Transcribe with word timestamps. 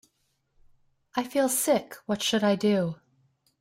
I 1.13 1.23
feel 1.23 1.47
sick, 1.47 1.95
what 2.07 2.23
should 2.23 2.43
I 2.43 2.55
do? 2.55 2.95